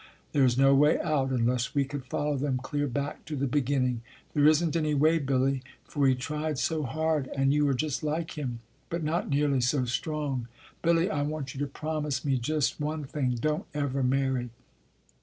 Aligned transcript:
There 0.31 0.43
is 0.43 0.57
no 0.57 0.73
way 0.73 0.99
out 0.99 1.29
unless 1.29 1.75
we 1.75 1.85
could 1.85 2.05
follow 2.07 2.35
them 2.35 2.57
clear 2.57 2.87
back 2.87 3.23
to 3.25 3.35
the 3.35 3.45
begin 3.45 3.83
ning. 3.83 4.01
There 4.33 4.47
isn 4.47 4.71
t 4.71 4.79
any 4.79 4.95
way, 4.95 5.19
Billy, 5.19 5.61
for 5.85 6.07
he 6.07 6.15
tried 6.15 6.57
so 6.57 6.81
hard, 6.81 7.27
and 7.37 7.53
you 7.53 7.67
are 7.67 7.75
just 7.75 8.01
like 8.01 8.31
him, 8.35 8.61
but 8.89 9.03
not 9.03 9.29
nearly 9.29 9.61
so 9.61 9.85
strong. 9.85 10.47
Billy, 10.81 11.07
I 11.11 11.21
want 11.21 11.53
you 11.53 11.59
to 11.59 11.67
promise 11.67 12.25
me 12.25 12.39
just 12.39 12.79
one 12.79 13.03
thing 13.03 13.35
don 13.35 13.59
t 13.59 13.65
ever 13.75 14.01
marry. 14.01 14.49